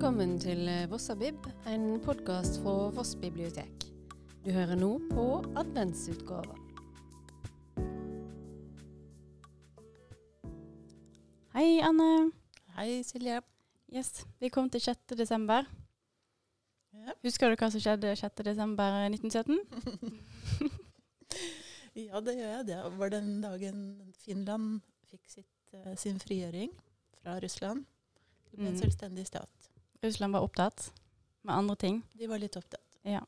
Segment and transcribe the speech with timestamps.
[0.00, 3.82] Velkommen til Vossabib, en podkast fra Voss bibliotek.
[4.40, 5.24] Du hører nå på
[5.60, 6.54] adventsutgava.
[11.52, 12.08] Hei, Anne.
[12.78, 13.42] Hei, Silje.
[13.92, 15.12] Yes, Vi kom til 6.
[15.20, 15.68] desember.
[16.96, 17.12] Ja.
[17.20, 18.40] Husker du hva som skjedde 6.
[18.48, 19.60] desember 1917?
[22.08, 22.66] ja, det gjør jeg.
[22.72, 23.84] Det var den dagen
[24.24, 24.80] Finland
[25.12, 26.72] fikk sitt, eh, sin frigjøring
[27.20, 27.84] fra Russland.
[28.50, 28.80] Det ble en Mm.
[28.80, 29.59] selvstendig stat.
[30.02, 30.92] Russland var opptatt
[31.42, 32.02] med andre ting.
[32.12, 32.98] De var litt opptatt.
[33.02, 33.22] Ja.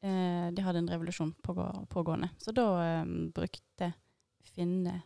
[0.00, 2.28] Eh, de hadde en revolusjon pågå pågående.
[2.38, 3.92] Så da eh, brukte
[4.54, 5.02] finnene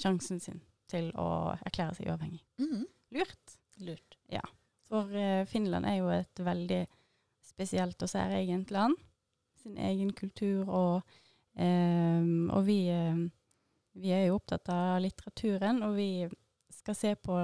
[0.00, 0.60] sjansen sin
[0.90, 2.42] til å erklære seg uavhengig.
[2.62, 2.86] Mhm.
[3.10, 3.58] Lurt.
[3.82, 4.16] Lurt.
[4.90, 6.80] For eh, Finland er jo et veldig
[7.46, 8.96] spesielt og særegent land.
[9.62, 11.02] Sin egen kultur og
[11.54, 13.20] eh, Og vi, eh,
[13.94, 16.26] vi er jo opptatt av litteraturen, og vi
[16.74, 17.36] skal se på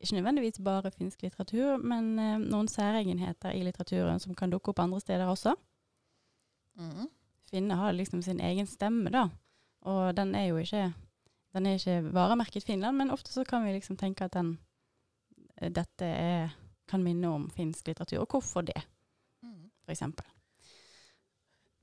[0.00, 4.80] ikke nødvendigvis bare finsk litteratur, men eh, noen særegenheter i litteraturen som kan dukke opp
[4.82, 5.54] andre steder også.
[6.80, 7.06] Mm.
[7.50, 9.28] Finne har liksom sin egen stemme, da.
[9.80, 10.92] Og den er jo ikke
[11.52, 14.58] den er ikke varemerket Finland, men ofte så kan vi liksom tenke at den,
[15.56, 16.56] eh, dette er,
[16.88, 18.20] kan minne om finsk litteratur.
[18.20, 18.82] Og hvorfor det,
[19.84, 20.26] for eksempel.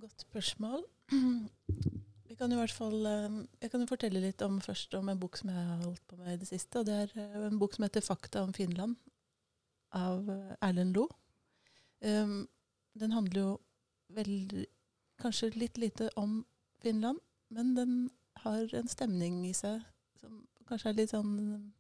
[0.01, 0.83] Godt spørsmål.
[2.37, 5.49] Vi kan fall, eh, jeg kan jo fortelle litt om, først om en bok som
[5.49, 6.79] jeg har holdt på med i det siste.
[6.79, 8.95] og Det er eh, en bok som heter 'Fakta om Finland'
[9.91, 11.07] av eh, Erlend Loe.
[12.05, 12.47] Um,
[12.93, 13.59] den handler jo
[14.13, 14.65] veldig,
[15.19, 16.45] kanskje litt lite om
[16.79, 17.17] Finland,
[17.49, 19.81] men den har en stemning i seg
[20.21, 21.73] som kanskje er litt sånn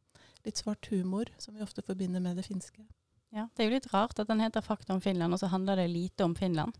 [0.43, 2.81] litt svart humor, som vi ofte forbinder med det finske.
[3.31, 5.75] Ja, det er jo litt rart at den heter 'Fakta om Finland', og så handler
[5.75, 6.73] det lite om Finland.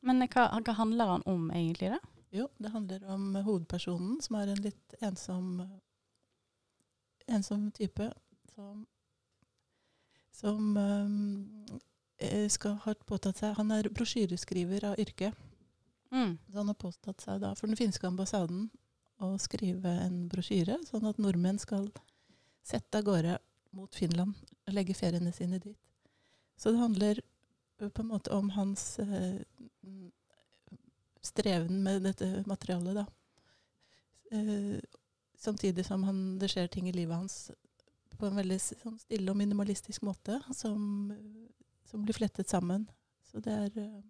[0.00, 1.98] Men hva, hva handler den om egentlig, da?
[2.32, 5.60] Jo, det handler om hovedpersonen, som er en litt ensom,
[7.28, 8.06] ensom type,
[8.54, 8.86] som,
[10.32, 11.80] som um,
[12.16, 15.32] eh, skal ha påtatt seg Han er brosjyreskriver av yrke.
[16.12, 16.38] Mm.
[16.48, 18.70] Så han har påtatt seg da for den finske ambassaden
[19.22, 21.90] å skrive en brosjyre, sånn at nordmenn skal
[22.64, 23.36] sette av gårde
[23.76, 24.32] mot Finland
[24.66, 25.76] og legge feriene sine dit.
[26.56, 27.20] Så det handler
[27.76, 29.40] på en måte om hans eh,
[31.22, 33.06] streven med dette materialet, da.
[34.32, 34.78] Eh,
[35.38, 37.50] samtidig som han, det skjer ting i livet hans
[38.18, 41.10] på en veldig sånn stille og minimalistisk måte, som,
[41.88, 42.84] som blir flettet sammen.
[43.26, 44.02] Så det er eh,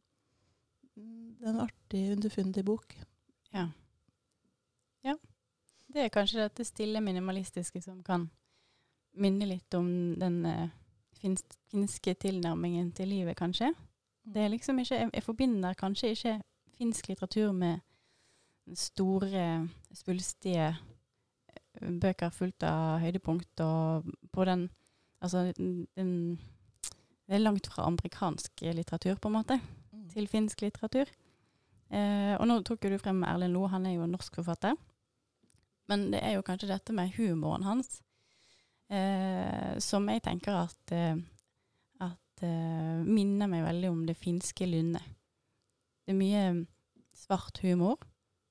[0.97, 2.95] Mm, Det er en artig, underfundig bok.
[3.55, 3.69] Ja.
[5.05, 5.17] ja.
[5.89, 8.29] Det er kanskje dette stille minimalistiske som kan
[9.13, 10.69] minne litt om den eh,
[11.21, 13.73] finske tilnærmingen til livet, kanskje.
[14.25, 16.39] Det er liksom ikke, jeg, jeg forbinder kanskje ikke
[16.83, 17.81] finsk litteratur med
[18.79, 24.71] store, svulstige eh, bøker fullt av høydepunkt, og på den
[25.23, 26.41] Altså, den,
[27.29, 29.61] Det er langt fra amerikansk litteratur, på en måte
[29.93, 30.09] Mm.
[30.11, 31.07] til finsk litteratur.
[31.91, 34.75] Eh, og nå tok jo du frem Erlend Loe, han er jo en norsk forfatter.
[35.89, 38.03] Men det er jo kanskje dette med humoren hans
[38.91, 41.17] eh, som jeg tenker at, eh,
[42.01, 45.03] at eh, minner meg veldig om det finske lynnet.
[46.13, 46.67] Det er mye
[47.17, 48.03] svart humor.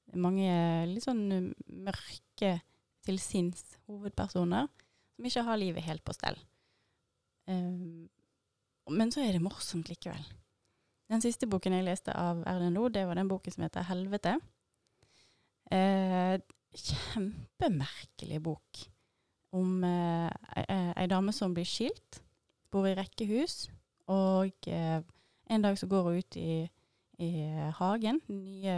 [0.09, 0.53] Det er mange
[0.89, 1.51] litt sånn
[1.85, 2.55] mørke
[3.05, 6.39] til sinns hovedpersoner som ikke har livet helt på stell.
[7.45, 8.09] Um,
[8.89, 10.25] men så er det morsomt likevel.
[11.13, 14.39] Den siste boken jeg leste av Erlend Loe, det var den boken som heter 'Helvete'.
[15.69, 16.41] Uh,
[16.73, 18.85] kjempemerkelig bok
[19.53, 20.31] om eh,
[20.97, 22.23] ei dame som blir skilt,
[22.71, 23.69] bor i rekkehus,
[24.07, 25.03] og eh,
[25.51, 26.71] en dag så går hun ut i,
[27.21, 27.31] i
[27.77, 28.77] hagen, nye,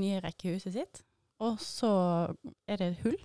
[0.00, 1.02] nye rekkehuset sitt,
[1.42, 1.92] og så
[2.66, 3.18] er det et hull.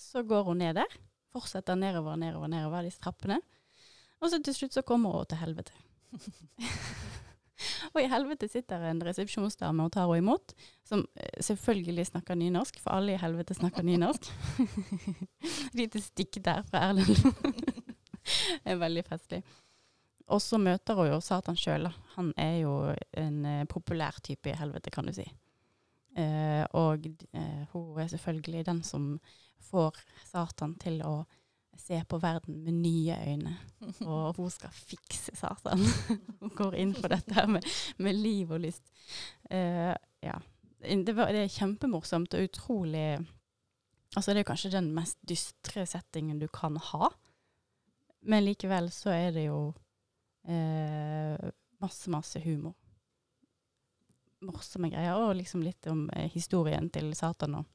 [0.00, 0.96] Så går hun ned der,
[1.32, 3.40] fortsetter nedover, nedover, nedover disse trappene,
[4.20, 5.76] og så til slutt så kommer hun til helvete.
[7.94, 10.52] Og i helvete sitter en resepsjonsdame og tar henne imot,
[10.84, 14.28] som eh, selvfølgelig snakker nynorsk, for alle i helvete snakker nynorsk.
[15.78, 17.16] Lite stikk der fra Erlend.
[18.64, 19.40] det er veldig festlig.
[20.34, 21.86] Og så møter hun jo Satan sjøl.
[22.16, 22.76] Han er jo
[23.14, 25.26] en eh, populær type i helvete, kan du si.
[26.16, 29.12] Eh, og eh, hun er selvfølgelig den som
[29.68, 31.20] får Satan til å
[31.76, 33.54] se på verden med nye øyne.
[34.08, 35.82] Og hun skal fikse Satan.
[36.40, 37.66] hun går inn for dette her med,
[38.00, 38.84] med liv og lyst.
[39.50, 39.92] Eh,
[40.24, 40.36] ja.
[40.80, 43.08] Det, var, det er kjempemorsomt og utrolig
[44.16, 47.10] Altså, det er kanskje den mest dystre settingen du kan ha.
[48.24, 49.58] Men likevel så er det jo
[50.48, 51.50] eh,
[51.82, 52.74] masse, masse humor.
[54.46, 55.16] Morsomme greier.
[55.18, 57.66] Og liksom litt om eh, historien til Satan og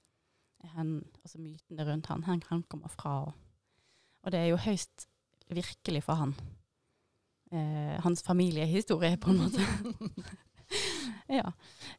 [0.75, 3.18] hen, altså mytene rundt han, hvor han kommer fra.
[3.27, 3.33] Og,
[4.23, 5.07] og det er jo høyst
[5.51, 6.35] virkelig for han.
[7.51, 9.65] Eh, hans familiehistorie, på en måte.
[11.39, 11.51] ja.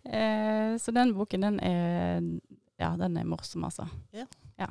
[0.08, 2.22] Eh, så den boken, den er,
[2.80, 3.86] ja, den er morsom, altså.
[4.12, 4.26] Ja.
[4.58, 4.70] ja.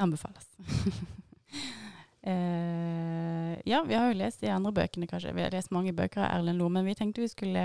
[0.00, 0.48] Anbefales.
[2.22, 5.34] eh, ja, vi har jo lest de andre bøkene, kanskje.
[5.34, 7.64] Vi har lest mange bøker av Erlend Loe, men vi tenkte vi skulle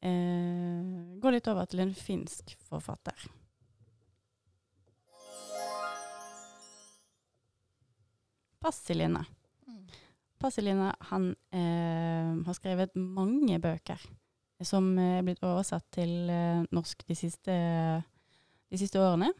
[0.00, 0.82] eh,
[1.20, 3.30] gå litt over til en finsk forfatter.
[8.64, 9.26] Pasilina
[9.64, 9.86] Mm.
[10.36, 14.02] Passeline han eh, har skrevet mange bøker
[14.60, 16.28] som er blitt oversatt til
[16.68, 17.54] norsk de siste,
[18.68, 19.30] de siste årene.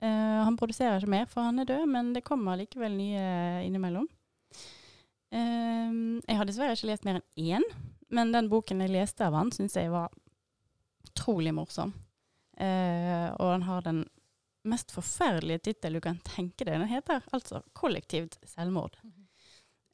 [0.00, 3.24] Eh, han produserer ikke mer, for han er død, men det kommer likevel nye
[3.66, 4.06] innimellom.
[5.28, 7.64] Uh, jeg har dessverre ikke lest mer enn én,
[8.16, 10.14] men den boken jeg leste av han, syns jeg var
[11.10, 11.92] utrolig morsom.
[12.56, 14.00] Uh, og han har den
[14.68, 16.78] mest forferdelige tittelen du kan tenke deg.
[16.80, 18.96] Den heter altså 'Kollektivt selvmord'.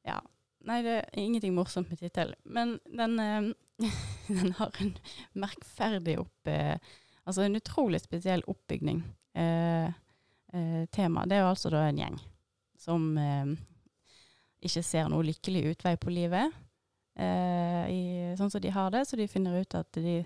[0.06, 0.20] Ja.
[0.64, 2.38] Nei, det er ingenting morsomt med tittelen.
[2.44, 3.18] Men den,
[4.38, 4.94] den har en
[5.32, 6.54] merkferdig opp...
[7.24, 9.02] Altså en utrolig spesiell oppbygning.
[9.34, 9.86] Eh,
[10.54, 11.26] eh, tema.
[11.26, 12.18] Det er altså da en gjeng
[12.78, 13.54] som eh,
[14.64, 16.52] ikke ser noe lykkelig utvei på livet.
[17.18, 18.02] eh, i,
[18.38, 20.20] sånn som de har det, så de finner ut at de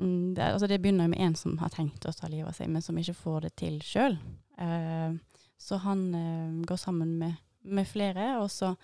[0.00, 2.70] mm, det, altså det begynner med en som har tenkt å ta livet av seg,
[2.72, 4.18] men som ikke får det til sjøl.
[5.58, 8.74] så han eh, går sammen med, med flere, og så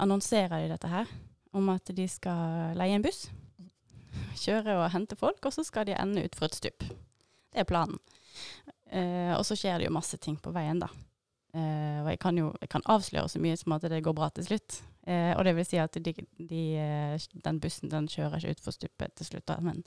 [0.00, 1.08] annonserer de dette her
[1.52, 3.28] om at de skal leie en buss.
[4.44, 6.84] Kjøre og hente folk, og så skal de ende ut for et stup.
[7.50, 7.98] Det er planen.
[8.90, 10.90] Eh, og så skjer det jo masse ting på veien, da.
[11.54, 14.30] Eh, og jeg kan jo jeg kan avsløre så mye som at det går bra
[14.34, 14.80] til slutt.
[15.06, 18.76] Eh, og det vil si at de, de, eh, den bussen den kjører ikke utfor
[18.76, 19.58] stupet til slutt, da.
[19.64, 19.82] Men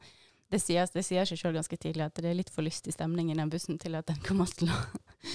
[0.52, 3.32] det sier, det sier seg sjøl ganske tidlig at det er litt for lystig stemning
[3.32, 4.80] i den bussen til at den kommer til å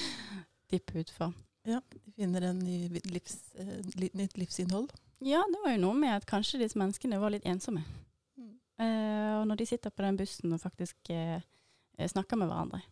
[0.72, 1.32] dippe utfor.
[1.68, 4.92] Ja, de finner en ny livs, eh, nytt livsinnhold.
[5.24, 7.82] Ja, det var jo noe med at kanskje disse menneskene var litt ensomme.
[8.38, 8.52] Mm.
[8.84, 11.10] Eh, og når de sitter på den bussen og faktisk
[12.06, 12.82] snakker med hverandre,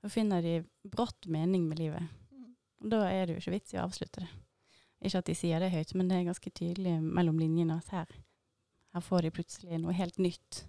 [0.00, 2.06] så finner de brått mening med livet.
[2.84, 4.28] Og da er det jo ikke vits i å avslutte det.
[5.04, 8.10] Ikke at de sier det høyt, men det er ganske tydelig mellom linjene at her,
[8.94, 10.64] her får de plutselig noe helt nytt.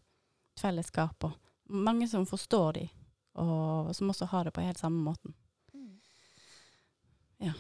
[0.55, 1.35] Et fellesskap og
[1.69, 2.85] mange som forstår de,
[3.41, 5.35] og som også har det på helt samme måten.
[7.43, 7.51] Ja.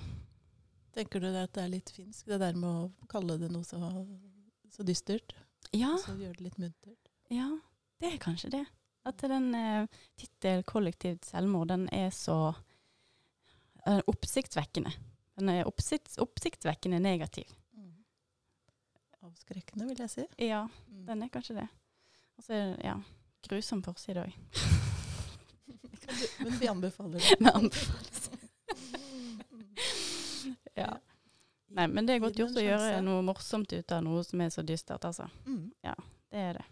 [0.95, 3.79] Tenker du at det er litt finsk, det der med å kalle det noe så,
[4.71, 5.35] så dystert?
[5.75, 7.09] Ja, Og så gjøre det litt muntert?
[7.33, 7.49] ja,
[7.99, 8.65] det er kanskje det.
[9.05, 9.87] At den eh,
[10.17, 12.53] tittel 'kollektivt selvmord' den er så
[13.85, 14.91] eh, oppsiktsvekkende.
[15.37, 17.45] Den er oppsikt, oppsiktsvekkende negativ.
[19.25, 20.25] Avskrekkende, vil jeg si.
[20.47, 21.05] Ja, Mm.
[21.07, 21.67] den er kanskje det.
[22.37, 22.95] Og så er det ja,
[23.49, 24.33] grusom forside òg.
[26.45, 27.37] Men vi anbefaler det.
[27.39, 28.39] vi anbefaler det.
[30.75, 30.97] Ja.
[31.75, 34.49] Nei, men det er godt gjort å gjøre noe morsomt ut av noe som er
[34.53, 35.25] så dystert, altså.
[35.47, 35.71] Mm.
[35.81, 36.65] Det er det.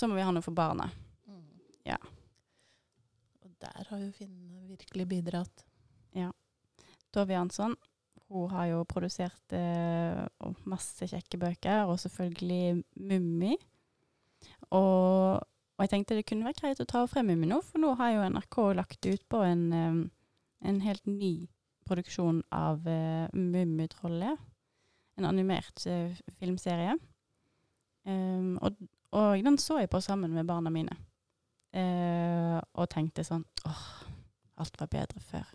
[0.00, 0.86] Så må vi ha noe for barna.
[1.84, 1.98] Ja.
[3.44, 5.64] Og der har jo Finn virkelig bidratt.
[6.16, 6.30] Ja.
[7.12, 7.76] Tove Jansson
[8.30, 10.20] hun har jo produsert eh,
[10.70, 13.56] masse kjekke bøker, og selvfølgelig Mummi.
[14.70, 17.96] Og, og jeg tenkte det kunne være greit å ta frem Mummi nå, for nå
[17.98, 19.98] har jo NRK lagt ut på en, eh,
[20.70, 21.32] en helt ny
[21.90, 24.46] produksjon av eh, Mummitrollet.
[25.18, 26.94] En animert eh, filmserie.
[28.06, 28.78] Um, og,
[29.12, 30.96] og den så jeg på sammen med barna mine.
[31.72, 33.82] Eh, og tenkte sånn åh,
[34.62, 35.46] alt var bedre før.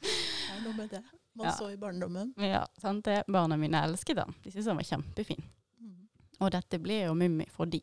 [0.00, 1.02] Det er noe med det.
[1.34, 1.52] Man Ja.
[1.52, 2.32] så i barndommen.
[2.36, 3.22] Ja, sant det.
[3.28, 4.34] Barna mine elsket den.
[4.42, 5.42] De syntes den var kjempefin.
[5.80, 6.08] Mm.
[6.40, 7.80] Og dette blir jo Mummi for de.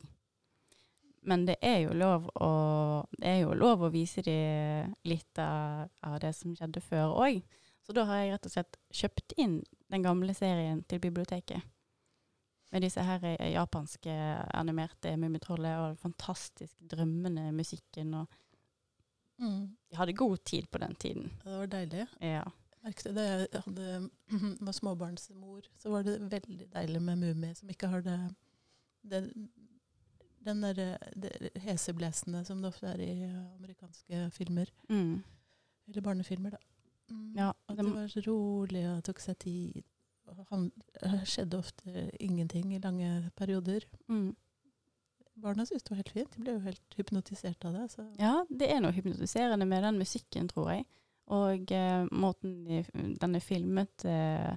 [1.27, 2.50] Men det er jo lov å,
[3.17, 4.36] det er jo lov å vise de
[5.06, 7.41] litt av, av det som skjedde før òg.
[7.84, 9.58] Så da har jeg rett og slett kjøpt inn
[9.91, 11.62] den gamle serien til biblioteket.
[12.72, 14.12] Med disse her eh, japanske
[14.54, 18.14] animerte Mummitrollet og den fantastisk drømmende musikken.
[18.14, 18.28] Og
[19.40, 19.78] Mm.
[19.92, 21.28] de hadde god tid på den tiden.
[21.44, 22.08] Det var deilig.
[22.22, 22.44] Ja.
[22.84, 24.10] Jeg da jeg hadde,
[24.66, 28.36] var småbarnsmor, så var det veldig deilig med Mummi, som ikke har det,
[29.04, 29.22] det
[30.46, 33.12] den der, det heseblesende som det ofte er i
[33.60, 34.72] amerikanske filmer.
[34.90, 35.22] Mm.
[35.88, 36.58] Eller barnefilmer, da.
[37.12, 37.36] Mm.
[37.38, 39.84] Ja, det det var så rolig og tok seg tid.
[40.50, 43.84] Det skjedde ofte ingenting i lange perioder.
[44.08, 44.36] Mm.
[45.38, 46.36] Barna syntes det var helt fint.
[46.36, 47.88] De ble jo helt hypnotisert av det.
[47.94, 48.06] Så.
[48.18, 50.88] Ja, det er noe hypnotiserende med den musikken, tror jeg.
[51.36, 52.82] Og eh, måten de,
[53.20, 54.54] den er filmet eh,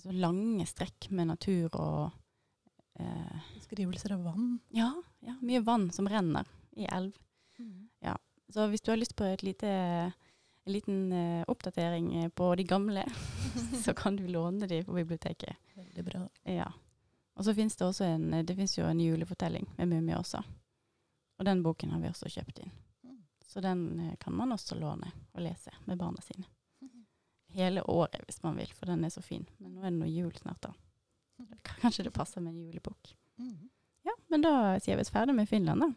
[0.00, 2.16] Så lange strekk med natur og
[2.96, 4.54] eh, Beskrivelser av vann.
[4.72, 4.88] ja,
[5.20, 6.48] ja, mye vann som renner.
[6.76, 7.12] i elv.
[8.52, 9.68] Så hvis du har lyst på et lite,
[10.66, 13.04] en liten uh, oppdatering eh, på de gamle,
[13.84, 15.56] så kan du låne de på biblioteket.
[15.74, 16.28] Veldig bra.
[16.42, 16.72] Ja.
[17.34, 20.42] Og så finnes det også en, det jo en julefortelling med mumie også.
[21.38, 22.72] Og den boken har vi også kjøpt inn.
[23.04, 23.20] Mm.
[23.46, 26.48] Så den eh, kan man også låne og lese med barna sine.
[27.54, 29.46] Hele året hvis man vil, for den er så fin.
[29.58, 30.74] Men nå er det noe jul snart, da.
[31.78, 33.14] Kanskje det passer med en julebok.
[33.36, 33.70] Mhm.
[34.02, 35.92] Ja, men da sier vi oss ferdig med Finland, da.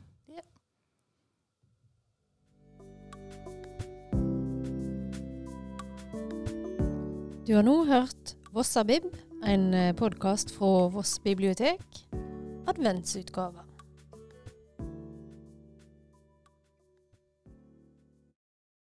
[7.50, 9.08] Du har nå hørt Vossabib,
[9.42, 11.82] en podkast fra Voss bibliotek.
[12.70, 13.69] Adventsutgave.